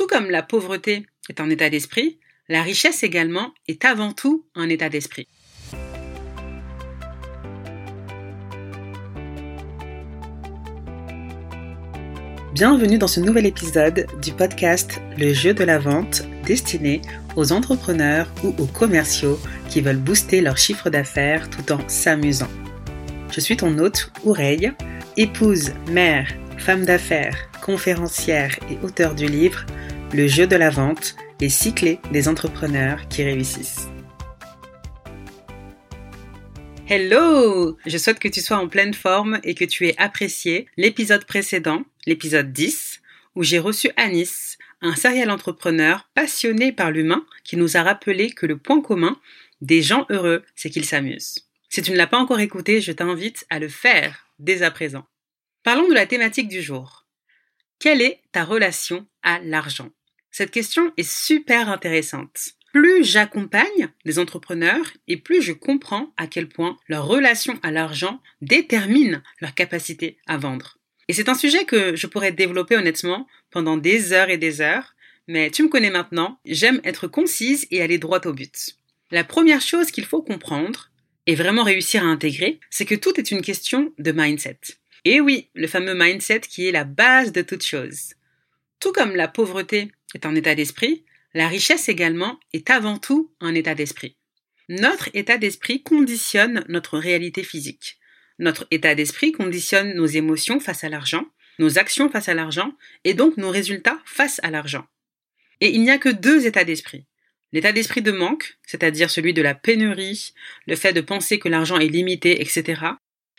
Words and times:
Tout 0.00 0.06
comme 0.06 0.30
la 0.30 0.42
pauvreté 0.42 1.04
est 1.28 1.40
un 1.40 1.50
état 1.50 1.68
d'esprit, 1.68 2.20
la 2.48 2.62
richesse 2.62 3.02
également 3.02 3.52
est 3.68 3.84
avant 3.84 4.14
tout 4.14 4.46
un 4.54 4.70
état 4.70 4.88
d'esprit. 4.88 5.28
Bienvenue 12.54 12.96
dans 12.96 13.08
ce 13.08 13.20
nouvel 13.20 13.44
épisode 13.44 14.06
du 14.22 14.32
podcast 14.32 15.02
Le 15.18 15.34
jeu 15.34 15.52
de 15.52 15.64
la 15.64 15.78
vente 15.78 16.22
destiné 16.46 17.02
aux 17.36 17.52
entrepreneurs 17.52 18.32
ou 18.42 18.54
aux 18.58 18.66
commerciaux 18.68 19.38
qui 19.68 19.82
veulent 19.82 19.98
booster 19.98 20.40
leur 20.40 20.56
chiffre 20.56 20.88
d'affaires 20.88 21.50
tout 21.50 21.72
en 21.72 21.86
s'amusant. 21.90 22.48
Je 23.30 23.40
suis 23.40 23.58
ton 23.58 23.76
hôte, 23.76 24.10
Oureille, 24.24 24.72
épouse, 25.18 25.72
mère, 25.90 26.26
femme 26.56 26.86
d'affaires, 26.86 27.50
conférencière 27.60 28.58
et 28.70 28.78
auteur 28.82 29.14
du 29.14 29.26
livre 29.26 29.66
Le 30.12 30.26
jeu 30.26 30.48
de 30.48 30.56
la 30.56 30.70
vente, 30.70 31.14
les 31.40 31.48
six 31.48 31.72
clés 31.72 32.00
des 32.10 32.26
entrepreneurs 32.26 33.06
qui 33.06 33.22
réussissent. 33.22 33.86
Hello 36.88 37.78
Je 37.86 37.96
souhaite 37.96 38.18
que 38.18 38.26
tu 38.26 38.40
sois 38.40 38.56
en 38.56 38.66
pleine 38.66 38.92
forme 38.92 39.38
et 39.44 39.54
que 39.54 39.64
tu 39.64 39.86
aies 39.86 39.94
apprécié 39.98 40.66
l'épisode 40.76 41.24
précédent, 41.26 41.84
l'épisode 42.06 42.52
10, 42.52 43.00
où 43.36 43.44
j'ai 43.44 43.60
reçu 43.60 43.90
Anis, 43.96 44.58
un 44.80 44.96
serial 44.96 45.30
entrepreneur 45.30 46.08
passionné 46.12 46.72
par 46.72 46.90
l'humain 46.90 47.24
qui 47.44 47.56
nous 47.56 47.76
a 47.76 47.84
rappelé 47.84 48.32
que 48.32 48.46
le 48.46 48.58
point 48.58 48.80
commun 48.80 49.16
des 49.60 49.80
gens 49.80 50.06
heureux, 50.10 50.42
c'est 50.56 50.70
qu'ils 50.70 50.86
s'amusent. 50.86 51.46
Si 51.68 51.82
tu 51.82 51.92
ne 51.92 51.96
l'as 51.96 52.08
pas 52.08 52.18
encore 52.18 52.40
écouté, 52.40 52.80
je 52.80 52.90
t'invite 52.90 53.46
à 53.48 53.60
le 53.60 53.68
faire 53.68 54.26
dès 54.40 54.62
à 54.62 54.72
présent. 54.72 55.06
Parlons 55.62 55.88
de 55.88 55.94
la 55.94 56.06
thématique 56.06 56.48
du 56.48 56.62
jour. 56.62 57.06
Quelle 57.78 58.02
est 58.02 58.20
ta 58.32 58.42
relation 58.42 59.06
à 59.22 59.38
l'argent? 59.38 59.90
Cette 60.30 60.50
question 60.50 60.92
est 60.96 61.08
super 61.08 61.68
intéressante. 61.68 62.54
Plus 62.72 63.04
j'accompagne 63.04 63.88
des 64.04 64.18
entrepreneurs 64.20 64.92
et 65.08 65.16
plus 65.16 65.42
je 65.42 65.52
comprends 65.52 66.12
à 66.16 66.28
quel 66.28 66.48
point 66.48 66.76
leur 66.88 67.06
relation 67.06 67.58
à 67.62 67.72
l'argent 67.72 68.20
détermine 68.42 69.22
leur 69.40 69.54
capacité 69.54 70.18
à 70.26 70.36
vendre. 70.36 70.78
Et 71.08 71.12
c'est 71.12 71.28
un 71.28 71.34
sujet 71.34 71.64
que 71.64 71.96
je 71.96 72.06
pourrais 72.06 72.30
développer 72.30 72.76
honnêtement 72.76 73.26
pendant 73.50 73.76
des 73.76 74.12
heures 74.12 74.30
et 74.30 74.38
des 74.38 74.60
heures, 74.60 74.94
mais 75.26 75.50
tu 75.50 75.64
me 75.64 75.68
connais 75.68 75.90
maintenant, 75.90 76.38
j'aime 76.44 76.80
être 76.84 77.08
concise 77.08 77.66
et 77.72 77.82
aller 77.82 77.98
droit 77.98 78.24
au 78.26 78.32
but. 78.32 78.76
La 79.10 79.24
première 79.24 79.60
chose 79.60 79.90
qu'il 79.90 80.04
faut 80.04 80.22
comprendre 80.22 80.90
et 81.26 81.34
vraiment 81.34 81.64
réussir 81.64 82.04
à 82.04 82.08
intégrer, 82.08 82.60
c'est 82.70 82.84
que 82.84 82.94
tout 82.94 83.18
est 83.18 83.32
une 83.32 83.42
question 83.42 83.92
de 83.98 84.12
mindset. 84.12 84.60
Et 85.04 85.20
oui, 85.20 85.48
le 85.54 85.66
fameux 85.66 85.94
mindset 85.94 86.40
qui 86.40 86.68
est 86.68 86.72
la 86.72 86.84
base 86.84 87.32
de 87.32 87.42
toute 87.42 87.64
chose. 87.64 88.14
Tout 88.78 88.92
comme 88.92 89.16
la 89.16 89.28
pauvreté 89.28 89.90
est 90.14 90.26
un 90.26 90.34
état 90.34 90.54
d'esprit, 90.54 91.04
la 91.34 91.48
richesse 91.48 91.88
également 91.88 92.40
est 92.52 92.70
avant 92.70 92.98
tout 92.98 93.32
un 93.40 93.54
état 93.54 93.74
d'esprit. 93.74 94.16
Notre 94.68 95.10
état 95.14 95.38
d'esprit 95.38 95.82
conditionne 95.82 96.64
notre 96.68 96.98
réalité 96.98 97.42
physique. 97.42 97.98
Notre 98.38 98.66
état 98.70 98.94
d'esprit 98.94 99.32
conditionne 99.32 99.94
nos 99.94 100.06
émotions 100.06 100.60
face 100.60 100.84
à 100.84 100.88
l'argent, 100.88 101.26
nos 101.58 101.78
actions 101.78 102.08
face 102.08 102.28
à 102.28 102.34
l'argent, 102.34 102.72
et 103.04 103.14
donc 103.14 103.36
nos 103.36 103.50
résultats 103.50 104.00
face 104.06 104.40
à 104.42 104.50
l'argent. 104.50 104.86
Et 105.60 105.70
il 105.70 105.82
n'y 105.82 105.90
a 105.90 105.98
que 105.98 106.08
deux 106.08 106.46
états 106.46 106.64
d'esprit. 106.64 107.04
L'état 107.52 107.72
d'esprit 107.72 108.00
de 108.00 108.12
manque, 108.12 108.58
c'est-à-dire 108.64 109.10
celui 109.10 109.34
de 109.34 109.42
la 109.42 109.54
pénurie, 109.54 110.32
le 110.66 110.76
fait 110.76 110.92
de 110.92 111.00
penser 111.00 111.38
que 111.38 111.48
l'argent 111.48 111.78
est 111.78 111.88
limité, 111.88 112.40
etc. 112.40 112.82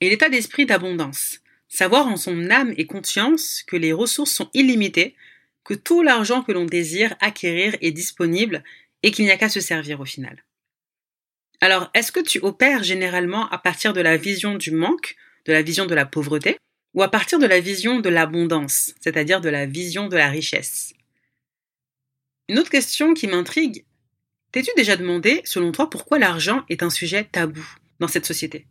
Et 0.01 0.09
l'état 0.09 0.29
d'esprit 0.29 0.65
d'abondance, 0.65 1.39
savoir 1.67 2.07
en 2.07 2.17
son 2.17 2.49
âme 2.51 2.73
et 2.77 2.85
conscience 2.85 3.63
que 3.65 3.77
les 3.77 3.93
ressources 3.93 4.33
sont 4.33 4.49
illimitées, 4.53 5.15
que 5.63 5.73
tout 5.73 6.01
l'argent 6.01 6.43
que 6.43 6.51
l'on 6.51 6.65
désire 6.65 7.15
acquérir 7.19 7.75
est 7.81 7.91
disponible 7.91 8.63
et 9.03 9.11
qu'il 9.11 9.25
n'y 9.25 9.31
a 9.31 9.37
qu'à 9.37 9.49
se 9.49 9.59
servir 9.59 9.99
au 9.99 10.05
final. 10.05 10.43
Alors, 11.59 11.91
est-ce 11.93 12.11
que 12.11 12.19
tu 12.19 12.39
opères 12.39 12.83
généralement 12.83 13.47
à 13.49 13.57
partir 13.59 13.93
de 13.93 14.01
la 14.01 14.17
vision 14.17 14.55
du 14.55 14.71
manque, 14.71 15.15
de 15.45 15.53
la 15.53 15.61
vision 15.61 15.85
de 15.85 15.93
la 15.93 16.05
pauvreté, 16.05 16.57
ou 16.93 17.03
à 17.03 17.11
partir 17.11 17.39
de 17.39 17.45
la 17.45 17.59
vision 17.59 17.99
de 17.99 18.09
l'abondance, 18.09 18.93
c'est-à-dire 18.99 19.41
de 19.41 19.49
la 19.49 19.67
vision 19.67 20.07
de 20.07 20.17
la 20.17 20.29
richesse? 20.29 20.93
Une 22.49 22.59
autre 22.59 22.71
question 22.71 23.13
qui 23.13 23.27
m'intrigue, 23.27 23.85
t'es-tu 24.51 24.71
déjà 24.75 24.97
demandé, 24.97 25.41
selon 25.45 25.71
toi, 25.71 25.89
pourquoi 25.89 26.17
l'argent 26.17 26.65
est 26.67 26.83
un 26.83 26.89
sujet 26.89 27.23
tabou 27.23 27.65
dans 27.99 28.07
cette 28.07 28.25
société? 28.25 28.65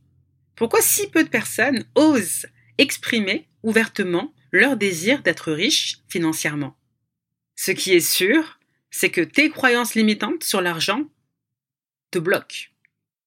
Pourquoi 0.57 0.83
si 0.83 1.09
peu 1.09 1.23
de 1.25 1.31
personnes 1.31 1.87
osent 1.95 2.47
exprimer 2.77 3.49
ouvertement 3.63 4.35
leur 4.51 4.77
désir 4.77 5.23
d'être 5.23 5.53
riches 5.53 6.01
financièrement? 6.09 6.77
Ce 7.63 7.73
qui 7.73 7.93
est 7.93 8.01
sûr, 8.01 8.59
c'est 8.91 9.11
que 9.11 9.21
tes 9.21 9.51
croyances 9.51 9.95
limitantes 9.95 10.45
sur 10.45 10.63
l'argent 10.63 11.05
te 12.11 12.19
bloquent. 12.19 12.71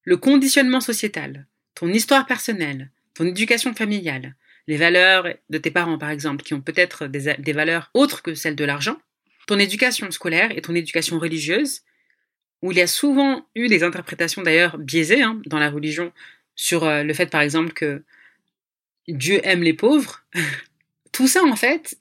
Le 0.05 0.17
conditionnement 0.17 0.81
sociétal, 0.81 1.45
ton 1.75 1.87
histoire 1.89 2.25
personnelle, 2.25 2.89
ton 3.13 3.27
éducation 3.27 3.75
familiale, 3.75 4.33
les 4.65 4.77
valeurs 4.77 5.27
de 5.51 5.57
tes 5.59 5.69
parents 5.69 5.99
par 5.99 6.09
exemple, 6.09 6.41
qui 6.41 6.55
ont 6.55 6.61
peut-être 6.61 7.05
des, 7.05 7.53
valeurs 7.53 7.91
autres 7.93 8.23
que 8.23 8.33
celles 8.33 8.55
de 8.55 8.65
l'argent, 8.65 8.97
ton 9.45 9.59
éducation 9.59 10.09
scolaire 10.09 10.49
et 10.57 10.63
ton 10.63 10.73
éducation 10.73 11.19
religieuse, 11.19 11.81
où 12.63 12.71
il 12.71 12.79
y 12.79 12.81
a 12.81 12.87
souvent 12.87 13.47
eu 13.53 13.67
des 13.67 13.83
interprétations 13.83 14.41
d'ailleurs 14.41 14.79
biaisées 14.79 15.21
hein, 15.21 15.39
dans 15.45 15.59
la 15.59 15.69
religion 15.69 16.11
sur 16.55 16.85
euh, 16.85 17.03
le 17.03 17.13
fait 17.13 17.27
par 17.27 17.41
exemple 17.41 17.73
que 17.73 18.01
Dieu 19.07 19.41
aime 19.43 19.61
les 19.61 19.73
pauvres. 19.73 20.23
Tout 21.11 21.27
ça, 21.27 21.43
en 21.43 21.55
fait, 21.55 21.99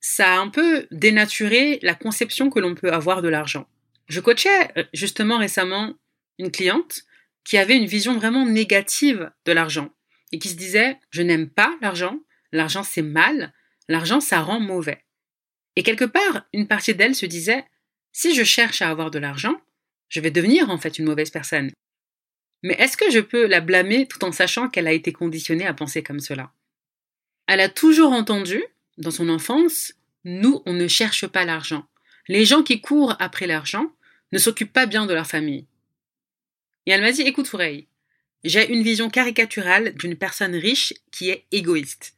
ça 0.00 0.34
a 0.34 0.38
un 0.38 0.48
peu 0.48 0.86
dénaturé 0.90 1.78
la 1.82 1.94
conception 1.94 2.50
que 2.50 2.58
l'on 2.58 2.74
peut 2.74 2.92
avoir 2.92 3.22
de 3.22 3.28
l'argent. 3.28 3.66
Je 4.08 4.20
coachais 4.20 4.70
euh, 4.76 4.84
justement 4.92 5.38
récemment 5.38 5.94
une 6.38 6.50
cliente 6.50 7.02
qui 7.44 7.58
avait 7.58 7.76
une 7.76 7.86
vision 7.86 8.14
vraiment 8.14 8.46
négative 8.46 9.30
de 9.44 9.52
l'argent 9.52 9.90
et 10.32 10.38
qui 10.38 10.48
se 10.48 10.56
disait 10.56 10.98
je 11.10 11.22
n'aime 11.22 11.48
pas 11.48 11.76
l'argent, 11.80 12.18
l'argent 12.52 12.82
c'est 12.82 13.02
mal, 13.02 13.52
l'argent 13.88 14.20
ça 14.20 14.40
rend 14.40 14.60
mauvais. 14.60 15.04
Et 15.76 15.82
quelque 15.82 16.04
part, 16.04 16.46
une 16.52 16.66
partie 16.66 16.94
d'elle 16.94 17.14
se 17.14 17.26
disait 17.26 17.64
si 18.12 18.34
je 18.34 18.42
cherche 18.42 18.82
à 18.82 18.90
avoir 18.90 19.10
de 19.10 19.18
l'argent, 19.18 19.60
je 20.08 20.20
vais 20.20 20.30
devenir 20.30 20.70
en 20.70 20.78
fait 20.78 20.98
une 20.98 21.04
mauvaise 21.04 21.30
personne. 21.30 21.70
Mais 22.62 22.74
est-ce 22.74 22.96
que 22.96 23.10
je 23.10 23.20
peux 23.20 23.46
la 23.46 23.60
blâmer 23.60 24.06
tout 24.06 24.24
en 24.24 24.32
sachant 24.32 24.68
qu'elle 24.68 24.88
a 24.88 24.92
été 24.92 25.12
conditionnée 25.12 25.66
à 25.66 25.74
penser 25.74 26.02
comme 26.02 26.20
cela? 26.20 26.52
Elle 27.46 27.60
a 27.60 27.68
toujours 27.68 28.12
entendu, 28.12 28.62
dans 29.00 29.10
son 29.10 29.28
enfance, 29.28 29.94
nous, 30.24 30.62
on 30.66 30.72
ne 30.72 30.86
cherche 30.86 31.26
pas 31.26 31.44
l'argent. 31.44 31.86
Les 32.28 32.44
gens 32.44 32.62
qui 32.62 32.80
courent 32.80 33.16
après 33.18 33.46
l'argent 33.46 33.92
ne 34.32 34.38
s'occupent 34.38 34.72
pas 34.72 34.86
bien 34.86 35.06
de 35.06 35.14
leur 35.14 35.26
famille. 35.26 35.66
Et 36.86 36.92
elle 36.92 37.00
m'a 37.00 37.12
dit, 37.12 37.22
écoute 37.22 37.48
Foureille, 37.48 37.88
j'ai 38.44 38.72
une 38.72 38.82
vision 38.82 39.10
caricaturale 39.10 39.94
d'une 39.94 40.16
personne 40.16 40.54
riche 40.54 40.94
qui 41.10 41.30
est 41.30 41.46
égoïste. 41.50 42.14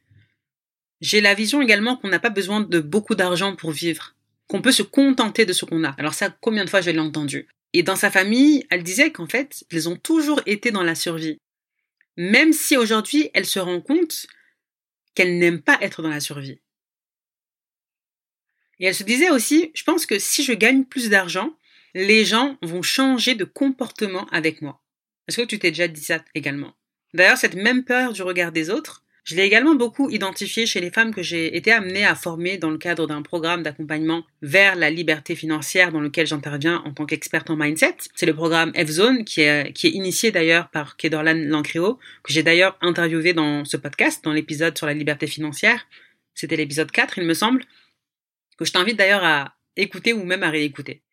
J'ai 1.01 1.19
la 1.19 1.33
vision 1.33 1.61
également 1.61 1.97
qu'on 1.97 2.09
n'a 2.09 2.19
pas 2.19 2.29
besoin 2.29 2.61
de 2.61 2.79
beaucoup 2.79 3.15
d'argent 3.15 3.55
pour 3.55 3.71
vivre, 3.71 4.15
qu'on 4.47 4.61
peut 4.61 4.71
se 4.71 4.83
contenter 4.83 5.45
de 5.45 5.53
ce 5.53 5.65
qu'on 5.65 5.83
a. 5.83 5.89
Alors 5.97 6.13
ça, 6.13 6.29
combien 6.29 6.63
de 6.63 6.69
fois 6.69 6.81
je 6.81 6.91
l'ai 6.91 6.99
entendu 6.99 7.47
et 7.73 7.81
dans 7.81 7.95
sa 7.95 8.11
famille, 8.11 8.65
elle 8.69 8.83
disait 8.83 9.11
qu'en 9.11 9.27
fait, 9.27 9.65
ils 9.71 9.89
ont 9.89 9.95
toujours 9.95 10.41
été 10.45 10.69
dans 10.71 10.83
la 10.83 10.93
survie. 10.93 11.39
Même 12.17 12.53
si 12.53 12.77
aujourd'hui, 12.77 13.31
elle 13.33 13.47
se 13.47 13.59
rend 13.59 13.81
compte 13.81 14.27
qu'elle 15.15 15.39
n'aime 15.39 15.61
pas 15.61 15.79
être 15.81 16.03
dans 16.03 16.09
la 16.09 16.19
survie. 16.19 16.59
Et 18.79 18.85
elle 18.85 18.95
se 18.95 19.03
disait 19.03 19.29
aussi, 19.29 19.71
je 19.73 19.83
pense 19.83 20.05
que 20.05 20.19
si 20.19 20.43
je 20.43 20.53
gagne 20.53 20.83
plus 20.83 21.09
d'argent, 21.09 21.53
les 21.93 22.25
gens 22.25 22.57
vont 22.61 22.81
changer 22.81 23.35
de 23.35 23.43
comportement 23.43 24.25
avec 24.31 24.61
moi. 24.61 24.81
Est-ce 25.27 25.37
que 25.37 25.47
tu 25.47 25.59
t'es 25.59 25.71
déjà 25.71 25.87
dit 25.87 26.03
ça 26.03 26.23
également? 26.35 26.73
D'ailleurs, 27.13 27.37
cette 27.37 27.55
même 27.55 27.83
peur 27.83 28.13
du 28.13 28.23
regard 28.23 28.51
des 28.51 28.69
autres, 28.69 29.03
je 29.23 29.35
l'ai 29.35 29.43
également 29.43 29.75
beaucoup 29.75 30.09
identifié 30.09 30.65
chez 30.65 30.81
les 30.81 30.91
femmes 30.91 31.13
que 31.13 31.23
j'ai 31.23 31.55
été 31.55 31.71
amenée 31.71 32.05
à 32.05 32.13
former 32.13 32.57
dans 32.57 32.69
le 32.69 32.77
cadre 32.77 33.07
d'un 33.07 33.21
programme 33.21 33.63
d'accompagnement 33.63 34.25
vers 34.41 34.75
la 34.75 34.89
liberté 34.89 35.35
financière 35.35 35.93
dans 35.93 36.01
lequel 36.01 36.27
j'interviens 36.27 36.81
en 36.85 36.91
tant 36.91 37.05
qu'experte 37.05 37.49
en 37.49 37.55
mindset. 37.55 37.95
C'est 38.15 38.25
le 38.25 38.33
programme 38.33 38.73
F-Zone 38.73 39.23
qui 39.23 39.41
est, 39.41 39.71
qui 39.71 39.87
est 39.87 39.91
initié 39.91 40.31
d'ailleurs 40.31 40.69
par 40.69 40.97
Kedorlan 40.97 41.35
Lancréo, 41.47 41.99
que 42.23 42.33
j'ai 42.33 42.43
d'ailleurs 42.43 42.77
interviewé 42.81 43.31
dans 43.31 43.63
ce 43.63 43.77
podcast, 43.77 44.21
dans 44.25 44.33
l'épisode 44.33 44.77
sur 44.77 44.87
la 44.87 44.93
liberté 44.93 45.25
financière. 45.25 45.87
C'était 46.33 46.57
l'épisode 46.57 46.91
4, 46.91 47.19
il 47.19 47.25
me 47.25 47.33
semble, 47.33 47.63
que 48.55 48.65
je 48.65 48.71
t'invite 48.71 48.97
d'ailleurs 48.97 49.23
à 49.23 49.55
écouter 49.75 50.13
ou 50.13 50.23
même 50.23 50.43
à 50.43 50.49
réécouter. 50.49 51.03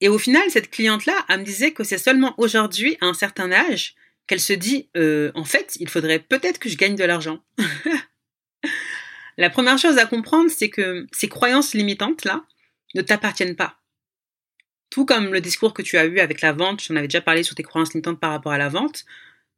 Et 0.00 0.08
au 0.08 0.18
final, 0.18 0.42
cette 0.50 0.70
cliente-là, 0.70 1.24
elle 1.28 1.40
me 1.40 1.44
disait 1.44 1.72
que 1.72 1.84
c'est 1.84 1.98
seulement 1.98 2.34
aujourd'hui, 2.38 2.96
à 3.00 3.06
un 3.06 3.14
certain 3.14 3.52
âge, 3.52 3.94
qu'elle 4.26 4.40
se 4.40 4.52
dit 4.52 4.88
euh, 4.96 5.30
en 5.34 5.44
fait, 5.44 5.76
il 5.80 5.88
faudrait 5.88 6.18
peut-être 6.18 6.58
que 6.58 6.68
je 6.68 6.76
gagne 6.76 6.96
de 6.96 7.04
l'argent. 7.04 7.42
La 9.36 9.50
première 9.50 9.78
chose 9.78 9.98
à 9.98 10.06
comprendre, 10.06 10.50
c'est 10.50 10.70
que 10.70 11.06
ces 11.12 11.28
croyances 11.28 11.74
limitantes 11.74 12.24
là 12.24 12.44
ne 12.94 13.02
t'appartiennent 13.02 13.56
pas. 13.56 13.80
Tout 14.90 15.04
comme 15.04 15.32
le 15.32 15.40
discours 15.40 15.74
que 15.74 15.82
tu 15.82 15.98
as 15.98 16.04
eu 16.04 16.20
avec 16.20 16.40
la 16.40 16.52
vente, 16.52 16.82
j'en 16.84 16.94
avais 16.94 17.08
déjà 17.08 17.20
parlé 17.20 17.42
sur 17.42 17.56
tes 17.56 17.64
croyances 17.64 17.94
limitantes 17.94 18.20
par 18.20 18.30
rapport 18.30 18.52
à 18.52 18.58
la 18.58 18.68
vente, 18.68 19.04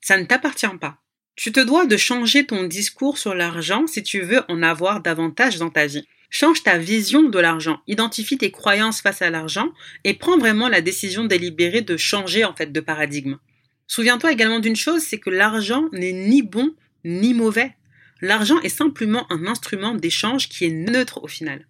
ça 0.00 0.16
ne 0.16 0.24
t'appartient 0.24 0.66
pas. 0.80 0.98
Tu 1.34 1.52
te 1.52 1.60
dois 1.60 1.84
de 1.84 1.98
changer 1.98 2.46
ton 2.46 2.64
discours 2.64 3.18
sur 3.18 3.34
l'argent 3.34 3.86
si 3.86 4.02
tu 4.02 4.22
veux 4.22 4.42
en 4.48 4.62
avoir 4.62 5.02
davantage 5.02 5.58
dans 5.58 5.68
ta 5.68 5.86
vie. 5.86 6.08
Change 6.30 6.62
ta 6.62 6.78
vision 6.78 7.22
de 7.22 7.38
l'argent, 7.38 7.80
identifie 7.86 8.38
tes 8.38 8.50
croyances 8.50 9.00
face 9.00 9.22
à 9.22 9.30
l'argent 9.30 9.72
et 10.04 10.14
prends 10.14 10.38
vraiment 10.38 10.68
la 10.68 10.80
décision 10.80 11.24
délibérée 11.24 11.82
de 11.82 11.96
changer 11.96 12.44
en 12.44 12.54
fait 12.54 12.72
de 12.72 12.80
paradigme. 12.80 13.38
Souviens-toi 13.86 14.32
également 14.32 14.58
d'une 14.58 14.76
chose, 14.76 15.02
c'est 15.02 15.18
que 15.18 15.30
l'argent 15.30 15.88
n'est 15.92 16.12
ni 16.12 16.42
bon 16.42 16.74
ni 17.04 17.34
mauvais. 17.34 17.74
L'argent 18.20 18.60
est 18.62 18.68
simplement 18.68 19.30
un 19.30 19.46
instrument 19.46 19.94
d'échange 19.94 20.48
qui 20.48 20.64
est 20.64 20.70
neutre 20.70 21.22
au 21.22 21.28
final. 21.28 21.66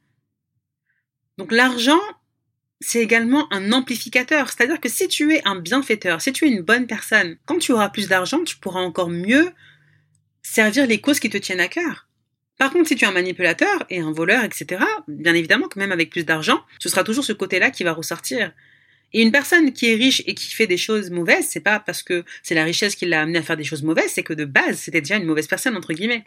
Donc 1.36 1.52
l'argent, 1.52 2.00
c'est 2.80 3.02
également 3.02 3.52
un 3.52 3.72
amplificateur, 3.72 4.48
c'est-à-dire 4.48 4.80
que 4.80 4.88
si 4.88 5.08
tu 5.08 5.34
es 5.34 5.42
un 5.44 5.56
bienfaiteur, 5.56 6.20
si 6.20 6.32
tu 6.32 6.46
es 6.46 6.48
une 6.48 6.62
bonne 6.62 6.86
personne, 6.86 7.36
quand 7.44 7.58
tu 7.58 7.72
auras 7.72 7.90
plus 7.90 8.08
d'argent, 8.08 8.42
tu 8.44 8.56
pourras 8.56 8.80
encore 8.80 9.10
mieux 9.10 9.50
servir 10.42 10.86
les 10.86 11.00
causes 11.00 11.20
qui 11.20 11.28
te 11.28 11.36
tiennent 11.36 11.60
à 11.60 11.68
cœur. 11.68 12.05
Par 12.58 12.70
contre, 12.70 12.88
si 12.88 12.96
tu 12.96 13.04
es 13.04 13.08
un 13.08 13.12
manipulateur 13.12 13.84
et 13.90 14.00
un 14.00 14.12
voleur, 14.12 14.44
etc., 14.44 14.82
bien 15.08 15.34
évidemment 15.34 15.68
que 15.68 15.78
même 15.78 15.92
avec 15.92 16.10
plus 16.10 16.24
d'argent, 16.24 16.64
ce 16.78 16.88
sera 16.88 17.04
toujours 17.04 17.24
ce 17.24 17.32
côté-là 17.32 17.70
qui 17.70 17.84
va 17.84 17.92
ressortir. 17.92 18.52
Et 19.12 19.22
une 19.22 19.30
personne 19.30 19.72
qui 19.72 19.90
est 19.90 19.94
riche 19.94 20.22
et 20.26 20.34
qui 20.34 20.52
fait 20.54 20.66
des 20.66 20.76
choses 20.76 21.10
mauvaises, 21.10 21.46
c'est 21.48 21.60
pas 21.60 21.80
parce 21.80 22.02
que 22.02 22.24
c'est 22.42 22.54
la 22.54 22.64
richesse 22.64 22.96
qui 22.96 23.06
l'a 23.06 23.22
amené 23.22 23.38
à 23.38 23.42
faire 23.42 23.56
des 23.56 23.64
choses 23.64 23.82
mauvaises, 23.82 24.10
c'est 24.12 24.22
que 24.22 24.32
de 24.32 24.44
base, 24.44 24.78
c'était 24.78 25.00
déjà 25.00 25.16
une 25.16 25.24
mauvaise 25.24 25.46
personne, 25.46 25.76
entre 25.76 25.92
guillemets. 25.92 26.24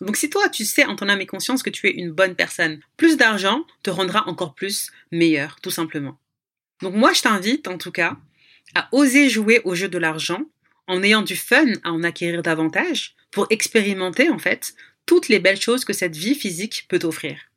Donc 0.00 0.16
si 0.16 0.30
toi, 0.30 0.48
tu 0.48 0.64
sais 0.64 0.84
en 0.84 0.96
ton 0.96 1.08
âme 1.08 1.20
et 1.20 1.26
conscience 1.26 1.62
que 1.62 1.70
tu 1.70 1.86
es 1.88 1.92
une 1.92 2.10
bonne 2.10 2.34
personne, 2.34 2.80
plus 2.96 3.16
d'argent 3.16 3.64
te 3.82 3.90
rendra 3.90 4.26
encore 4.28 4.54
plus 4.54 4.90
meilleur, 5.12 5.56
tout 5.60 5.70
simplement. 5.70 6.18
Donc 6.82 6.94
moi, 6.94 7.12
je 7.12 7.22
t'invite, 7.22 7.68
en 7.68 7.78
tout 7.78 7.92
cas, 7.92 8.16
à 8.74 8.88
oser 8.92 9.28
jouer 9.28 9.60
au 9.64 9.74
jeu 9.74 9.88
de 9.88 9.98
l'argent 9.98 10.42
en 10.86 11.02
ayant 11.02 11.22
du 11.22 11.36
fun 11.36 11.66
à 11.84 11.92
en 11.92 12.02
acquérir 12.02 12.42
davantage 12.42 13.14
pour 13.30 13.46
expérimenter, 13.50 14.30
en 14.30 14.38
fait, 14.38 14.74
toutes 15.10 15.28
les 15.28 15.40
belles 15.40 15.60
choses 15.60 15.84
que 15.84 15.92
cette 15.92 16.14
vie 16.14 16.36
physique 16.36 16.86
peut 16.88 17.00
offrir. 17.02 17.50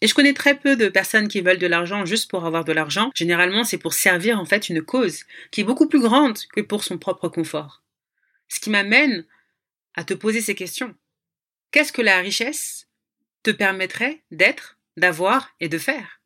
Et 0.00 0.06
je 0.06 0.14
connais 0.14 0.32
très 0.32 0.58
peu 0.58 0.74
de 0.74 0.88
personnes 0.88 1.28
qui 1.28 1.42
veulent 1.42 1.58
de 1.58 1.66
l'argent 1.66 2.06
juste 2.06 2.30
pour 2.30 2.46
avoir 2.46 2.64
de 2.64 2.72
l'argent. 2.72 3.10
Généralement, 3.14 3.62
c'est 3.62 3.76
pour 3.76 3.92
servir 3.92 4.40
en 4.40 4.46
fait 4.46 4.70
une 4.70 4.80
cause 4.80 5.24
qui 5.50 5.60
est 5.60 5.64
beaucoup 5.64 5.86
plus 5.86 6.00
grande 6.00 6.38
que 6.54 6.62
pour 6.62 6.82
son 6.82 6.96
propre 6.96 7.28
confort. 7.28 7.82
Ce 8.48 8.58
qui 8.58 8.70
m'amène 8.70 9.26
à 9.94 10.02
te 10.02 10.14
poser 10.14 10.40
ces 10.40 10.54
questions. 10.54 10.94
Qu'est-ce 11.72 11.92
que 11.92 12.00
la 12.00 12.20
richesse 12.20 12.88
te 13.42 13.50
permettrait 13.50 14.22
d'être, 14.30 14.78
d'avoir 14.96 15.54
et 15.60 15.68
de 15.68 15.76
faire? 15.76 16.22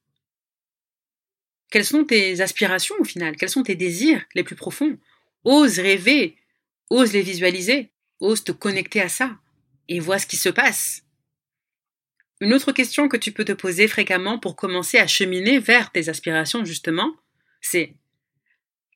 Quelles 1.73 1.85
sont 1.85 2.05
tes 2.05 2.41
aspirations 2.41 2.95
au 3.01 3.05
final? 3.05 3.35
Quels 3.35 3.51
sont 3.51 3.65
tes 3.65 3.75
désirs 3.75 4.25
les 4.37 4.45
plus 4.45 4.55
profonds? 4.55 4.97
Ose 5.43 5.81
rêver, 5.81 6.37
ose 6.89 7.13
les 7.13 7.23
visualiser, 7.23 7.91
ose 8.21 8.45
te 8.45 8.53
connecter 8.53 9.01
à 9.01 9.09
ça 9.09 9.41
et 9.89 10.01
vois 10.01 10.19
ce 10.19 10.27
qui 10.27 10.37
se 10.37 10.49
passe. 10.49 11.03
Une 12.41 12.55
autre 12.55 12.73
question 12.73 13.09
que 13.09 13.17
tu 13.17 13.33
peux 13.33 13.45
te 13.45 13.53
poser 13.53 13.89
fréquemment 13.89 14.39
pour 14.39 14.55
commencer 14.55 14.99
à 14.99 15.07
cheminer 15.07 15.59
vers 15.59 15.91
tes 15.91 16.09
aspirations, 16.09 16.65
justement, 16.65 17.17
c'est 17.61 17.95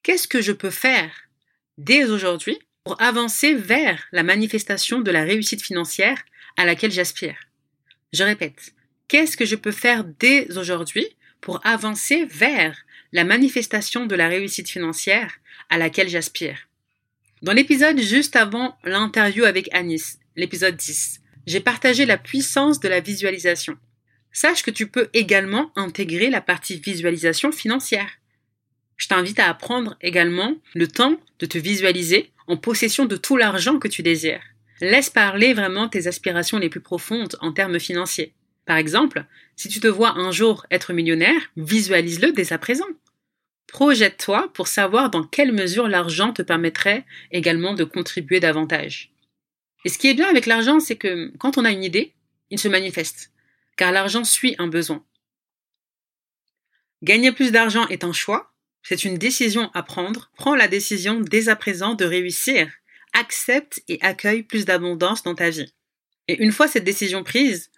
qu'est-ce 0.03 0.29
que 0.29 0.41
je 0.41 0.53
peux 0.53 0.71
faire 0.71 1.11
dès 1.79 2.05
aujourd'hui 2.05 2.59
pour 2.85 3.01
avancer 3.01 3.55
vers 3.55 4.05
la 4.13 4.23
manifestation 4.23 5.01
de 5.01 5.11
la 5.11 5.25
réussite 5.25 5.63
financière 5.63 6.23
à 6.57 6.65
laquelle 6.65 6.93
j'aspire? 6.93 7.37
Je 8.13 8.23
répète, 8.23 8.75
qu'est-ce 9.09 9.37
que 9.37 9.45
je 9.45 9.57
peux 9.57 9.73
faire 9.73 10.05
dès 10.05 10.57
aujourd'hui 10.57 11.07
pour 11.41 11.65
avancer 11.67 12.25
vers 12.27 12.77
la 13.13 13.25
manifestation 13.25 14.07
de 14.07 14.15
la 14.15 14.29
réussite 14.29 14.69
financière 14.69 15.33
à 15.69 15.79
laquelle 15.79 16.09
j'aspire? 16.09 16.69
Dans 17.43 17.53
l'épisode 17.53 18.01
juste 18.01 18.37
avant 18.37 18.79
l'interview 18.85 19.45
avec 19.45 19.69
Anis, 19.75 20.21
l'épisode 20.37 20.77
10, 20.77 21.21
j'ai 21.47 21.61
partagé 21.61 22.07
la 22.07 22.19
puissance 22.19 22.81
de 22.81 22.89
la 22.89 23.01
visualisation. 23.01 23.77
Sache 24.33 24.63
que 24.63 24.71
tu 24.71 24.87
peux 24.87 25.09
également 25.13 25.71
intégrer 25.77 26.31
la 26.31 26.41
partie 26.41 26.79
visualisation 26.79 27.53
financière. 27.53 28.11
Je 28.97 29.09
t'invite 29.09 29.39
à 29.39 29.49
apprendre 29.49 29.97
également 30.01 30.57
le 30.75 30.89
temps 30.89 31.17
de 31.39 31.47
te 31.47 31.59
visualiser 31.59 32.31
en 32.47 32.57
possession 32.57 33.05
de 33.05 33.17
tout 33.17 33.37
l'argent 33.37 33.79
que 33.79 33.89
tu 33.89 34.03
désires. 34.03 34.43
Laisse 34.81 35.11
parler 35.11 35.55
vraiment 35.55 35.89
tes 35.89 36.07
aspirations 36.07 36.59
les 36.59 36.69
plus 36.69 36.81
profondes 36.81 37.37
en 37.41 37.53
termes 37.53 37.79
financiers. 37.79 38.33
Par 38.65 38.77
exemple, 38.77 39.25
si 39.57 39.69
tu 39.69 39.81
te 39.81 39.87
vois 39.87 40.17
un 40.19 40.31
jour 40.31 40.67
être 40.71 40.93
millionnaire, 40.93 41.51
visualise-le 41.57 42.33
dès 42.33 42.53
à 42.53 42.59
présent. 42.59 42.87
Projette-toi 43.67 44.51
pour 44.55 44.69
savoir 44.69 45.11
dans 45.11 45.25
quelle 45.25 45.53
mesure 45.53 45.89
l'argent 45.89 46.33
te 46.33 46.43
permettrait 46.43 47.05
également 47.31 47.75
de 47.75 47.85
contribuer 47.85 48.39
davantage. 48.39 49.13
Et 49.85 49.89
ce 49.89 49.99
qui 49.99 50.09
est 50.09 50.15
bien 50.15 50.29
avec 50.29 50.47
l'argent, 50.47 50.81
c'est 50.81 50.97
que 50.97 51.33
quand 51.39 51.59
on 51.59 51.65
a 51.65 51.71
une 51.71 51.85
idée, 51.85 52.15
il 52.51 52.59
se 52.59 52.69
manifeste, 52.69 53.33
car 53.77 53.93
l'argent 53.93 54.25
suit 54.25 54.55
un 54.59 54.69
besoin. 54.69 55.05
Gagner 57.03 57.33
plus 57.33 57.51
d'argent 57.51 57.87
est 57.89 58.05
un 58.05 58.13
choix, 58.13 58.53
c'est 58.83 59.05
une 59.05 59.17
décision 59.17 59.71
à 59.75 59.83
prendre. 59.83 60.31
Prends 60.37 60.55
la 60.55 60.69
décision 60.69 61.21
dès 61.21 61.49
à 61.49 61.57
présent 61.57 61.95
de 61.95 62.05
réussir. 62.05 62.71
Accepte 63.13 63.83
et 63.89 63.99
accueille 64.03 64.43
plus 64.43 64.65
d'abondance 64.65 65.23
dans 65.23 65.35
ta 65.35 65.51
vie. 65.51 65.73
Et 66.29 66.43
une 66.43 66.53
fois 66.53 66.69
cette 66.69 66.85
décision 66.85 67.25
prise, 67.25 67.71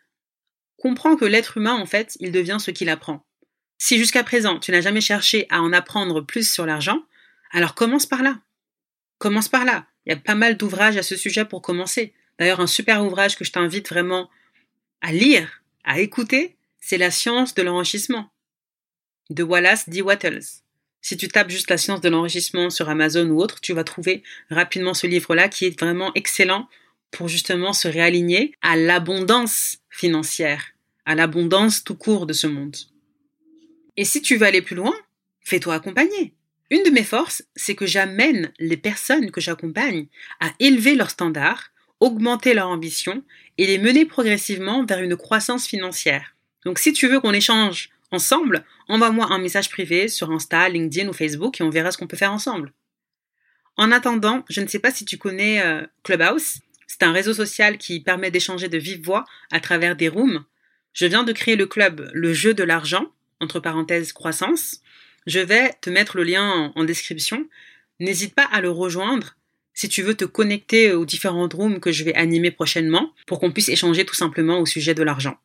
comprends 0.79 1.17
que 1.17 1.25
l'être 1.25 1.57
humain, 1.57 1.75
en 1.75 1.87
fait, 1.87 2.17
il 2.21 2.33
devient 2.33 2.59
ce 2.61 2.71
qu'il 2.71 2.89
apprend. 2.89 3.27
Si 3.79 3.99
jusqu'à 3.99 4.23
présent 4.23 4.59
tu 4.59 4.71
n'as 4.71 4.81
jamais 4.81 5.01
cherché 5.01 5.47
à 5.51 5.61
en 5.61 5.73
apprendre 5.73 6.21
plus 6.21 6.51
sur 6.51 6.67
l'argent, 6.67 7.03
alors 7.51 7.75
commence 7.75 8.07
par 8.07 8.23
là. 8.23 8.41
Commence 9.19 9.49
par 9.49 9.65
là. 9.65 9.87
Il 10.07 10.11
y 10.11 10.13
a 10.13 10.17
pas 10.19 10.35
mal 10.35 10.57
d'ouvrages 10.57 10.97
à 10.97 11.03
ce 11.03 11.17
sujet 11.17 11.45
pour 11.45 11.63
commencer. 11.63 12.13
D'ailleurs, 12.39 12.61
un 12.61 12.67
super 12.67 13.05
ouvrage 13.05 13.37
que 13.37 13.45
je 13.45 13.53
t'invite 13.53 13.89
vraiment 13.89 14.29
à 15.01 15.13
lire, 15.13 15.63
à 15.85 16.01
écouter, 16.01 16.57
c'est 16.81 16.99
La 16.99 17.11
science 17.11 17.55
de 17.55 17.63
l'enrichissement 17.63 18.31
de 19.31 19.43
Wallace 19.43 19.89
D. 19.89 20.03
Wattles. 20.03 20.63
Si 21.01 21.17
tu 21.17 21.29
tapes 21.29 21.51
juste 21.51 21.71
la 21.71 21.77
science 21.77 22.01
de 22.01 22.09
l'enrichissement 22.09 22.71
sur 22.71 22.89
Amazon 22.89 23.29
ou 23.29 23.41
autre, 23.41 23.61
tu 23.61 23.73
vas 23.73 23.85
trouver 23.85 24.23
rapidement 24.51 24.95
ce 24.95 25.07
livre-là 25.07 25.49
qui 25.49 25.67
est 25.67 25.79
vraiment 25.79 26.13
excellent 26.15 26.69
pour 27.11 27.29
justement 27.29 27.73
se 27.73 27.89
réaligner 27.89 28.55
à 28.63 28.77
l'abondance 28.77 29.79
financière, 29.91 30.65
à 31.05 31.15
l'abondance 31.15 31.85
tout 31.85 31.95
court 31.95 32.27
de 32.27 32.33
ce 32.33 32.47
monde. 32.47 32.77
Et 33.97 34.05
si 34.05 34.23
tu 34.23 34.37
veux 34.37 34.47
aller 34.47 34.63
plus 34.63 34.77
loin, 34.77 34.95
fais-toi 35.41 35.75
accompagner. 35.75 36.35
Une 36.75 36.83
de 36.83 36.91
mes 36.91 37.05
forces, 37.05 37.45
c'est 37.55 37.77
que 37.77 37.87
j'amène 37.87 38.53
les 38.59 38.77
personnes 38.77 39.31
que 39.31 39.41
j'accompagne 39.41 40.09
à 40.41 40.51
élever 40.59 40.97
leurs 40.97 41.11
standards, 41.11 41.71
augmenter 42.01 42.53
leur 42.53 42.67
ambition 42.67 43.23
et 43.59 43.69
les 43.69 43.79
mener 43.79 44.05
progressivement 44.05 44.85
vers 44.85 44.99
une 44.99 45.15
croissance 45.17 45.69
financière. 45.69 46.35
Donc 46.65 46.81
si 46.81 46.93
tu 46.93 47.07
veux 47.07 47.21
qu'on 47.21 47.33
échange 47.33 47.91
ensemble, 48.11 48.65
envoie-moi 48.89 49.29
un 49.31 49.39
message 49.39 49.71
privé 49.71 50.09
sur 50.09 50.33
Insta, 50.33 50.69
LinkedIn 50.69 51.09
ou 51.09 51.13
Facebook 51.13 51.61
et 51.61 51.63
on 51.63 51.71
verra 51.71 51.93
ce 51.93 51.99
qu'on 51.99 52.09
peut 52.09 52.17
faire 52.17 52.33
ensemble. 52.33 52.73
En 53.77 53.93
attendant, 53.93 54.45
je 54.51 54.61
ne 54.61 54.67
sais 54.67 54.81
pas 54.81 54.91
si 54.91 55.05
tu 55.05 55.17
connais 55.17 55.63
euh, 55.63 55.87
Clubhouse. 56.03 56.59
C'est 56.89 57.05
un 57.05 57.13
réseau 57.13 57.35
social 57.35 57.79
qui 57.79 58.01
permet 58.01 58.33
d'échanger 58.33 58.69
de 58.69 58.79
vive 58.79 59.05
voix 59.05 59.25
à 59.53 59.61
travers 59.61 59.95
des 59.95 60.09
rooms. 60.09 60.45
Je 60.93 61.07
viens 61.07 61.23
de 61.23 61.31
créer 61.31 61.55
le 61.55 61.67
club 61.67 62.11
Le 62.13 62.33
jeu 62.33 62.53
de 62.53 62.65
l'argent, 62.65 63.13
entre 63.39 63.61
parenthèses 63.61 64.13
croissance, 64.13 64.81
je 65.27 65.41
vais 65.41 65.73
te 65.81 65.91
mettre 65.91 66.17
le 66.17 66.25
lien 66.25 66.73
en, 66.75 66.85
description. 66.85 67.47
N'hésite 68.01 68.35
pas 68.35 68.45
à 68.45 68.61
le 68.61 68.71
rejoindre 68.71 69.37
si 69.73 69.89
tu 69.89 70.03
veux 70.03 70.15
te 70.15 70.25
connecter 70.25 70.93
aux 70.93 71.05
différentes 71.05 71.55
rooms 71.55 71.81
que 71.81 71.93
je 71.93 72.05
vais 72.05 72.15
animer 72.15 72.51
prochainement 72.51 73.13
pour 73.27 73.41
qu'on 73.41 73.53
puisse 73.53 73.69
échanger 73.69 74.05
tout 74.05 74.15
simplement 74.15 74.61
au 74.61 74.67
sujet 74.67 74.95
de 74.95 75.03
l'argent. 75.03 75.39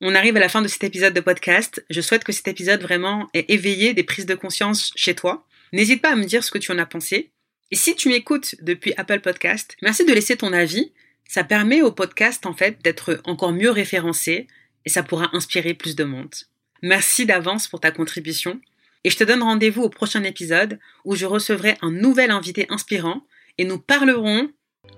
On 0.00 0.14
arrive 0.14 0.36
à 0.36 0.40
la 0.40 0.48
fin 0.48 0.62
de 0.62 0.68
cet 0.68 0.84
épisode 0.84 1.14
de 1.14 1.20
podcast. 1.20 1.84
Je 1.88 2.00
souhaite 2.00 2.24
que 2.24 2.32
cet 2.32 2.48
épisode 2.48 2.82
vraiment 2.82 3.28
ait 3.34 3.46
éveillé 3.48 3.94
des 3.94 4.02
prises 4.02 4.26
de 4.26 4.34
conscience 4.34 4.92
chez 4.94 5.14
toi. 5.14 5.46
N'hésite 5.72 6.02
pas 6.02 6.12
à 6.12 6.16
me 6.16 6.24
dire 6.24 6.44
ce 6.44 6.50
que 6.50 6.58
tu 6.58 6.72
en 6.72 6.78
as 6.78 6.86
pensé. 6.86 7.30
Et 7.70 7.76
si 7.76 7.96
tu 7.96 8.08
m'écoutes 8.08 8.56
depuis 8.62 8.92
Apple 8.96 9.20
Podcast, 9.20 9.76
merci 9.82 10.04
de 10.04 10.12
laisser 10.12 10.36
ton 10.36 10.52
avis. 10.52 10.92
Ça 11.28 11.44
permet 11.44 11.82
au 11.82 11.92
podcast 11.92 12.46
en 12.46 12.54
fait 12.54 12.82
d'être 12.82 13.20
encore 13.24 13.52
mieux 13.52 13.70
référencé 13.70 14.46
et 14.84 14.90
ça 14.90 15.02
pourra 15.02 15.34
inspirer 15.34 15.74
plus 15.74 15.96
de 15.96 16.04
monde. 16.04 16.34
Merci 16.82 17.26
d'avance 17.26 17.66
pour 17.66 17.80
ta 17.80 17.90
contribution 17.90 18.60
et 19.04 19.10
je 19.10 19.16
te 19.16 19.24
donne 19.24 19.42
rendez-vous 19.42 19.82
au 19.82 19.88
prochain 19.88 20.22
épisode 20.24 20.78
où 21.04 21.14
je 21.14 21.26
recevrai 21.26 21.76
un 21.82 21.90
nouvel 21.90 22.30
invité 22.30 22.66
inspirant 22.68 23.22
et 23.58 23.64
nous 23.64 23.78
parlerons 23.78 24.48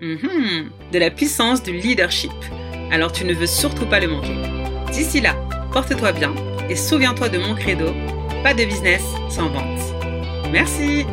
mhm, 0.01 0.71
de 0.93 0.99
la 0.99 1.11
puissance 1.11 1.63
du 1.63 1.73
leadership. 1.73 2.33
Alors 2.91 3.13
tu 3.13 3.25
ne 3.25 3.35
veux 3.35 3.47
surtout 3.47 3.87
pas 3.87 4.01
le 4.01 4.09
manquer. 4.09 4.37
D'ici 4.93 5.21
là, 5.21 5.37
porte-toi 5.73 6.13
bien 6.13 6.35
et 6.69 6.77
souviens-toi 6.77 7.29
de 7.29 7.39
mon 7.39 7.55
credo, 7.55 7.93
pas 8.43 8.55
de 8.55 8.65
business 8.65 9.03
sans 9.31 9.49
vente. 9.49 9.81
Merci 10.51 11.05